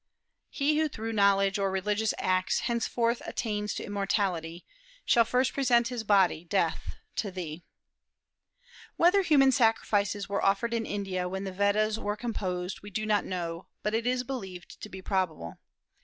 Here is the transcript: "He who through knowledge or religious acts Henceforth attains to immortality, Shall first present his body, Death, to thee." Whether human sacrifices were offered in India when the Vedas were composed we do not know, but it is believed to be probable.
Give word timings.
"He 0.49 0.79
who 0.79 0.87
through 0.89 1.13
knowledge 1.13 1.59
or 1.59 1.69
religious 1.69 2.11
acts 2.17 2.61
Henceforth 2.61 3.21
attains 3.23 3.75
to 3.75 3.83
immortality, 3.83 4.65
Shall 5.05 5.25
first 5.25 5.53
present 5.53 5.89
his 5.89 6.03
body, 6.03 6.43
Death, 6.43 6.95
to 7.17 7.29
thee." 7.29 7.61
Whether 8.95 9.21
human 9.21 9.51
sacrifices 9.51 10.27
were 10.27 10.43
offered 10.43 10.73
in 10.73 10.87
India 10.87 11.29
when 11.29 11.43
the 11.43 11.51
Vedas 11.53 11.99
were 11.99 12.17
composed 12.17 12.81
we 12.81 12.89
do 12.89 13.05
not 13.05 13.25
know, 13.25 13.67
but 13.83 13.93
it 13.93 14.07
is 14.07 14.23
believed 14.23 14.81
to 14.81 14.89
be 14.89 15.03
probable. 15.03 15.59